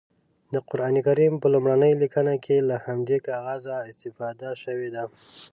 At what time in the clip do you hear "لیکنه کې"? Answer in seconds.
2.03-2.57